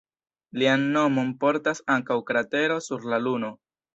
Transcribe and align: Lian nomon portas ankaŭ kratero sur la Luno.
Lian 0.61 0.85
nomon 0.95 1.27
portas 1.43 1.83
ankaŭ 1.97 2.19
kratero 2.31 2.81
sur 2.89 3.07
la 3.13 3.23
Luno. 3.29 3.55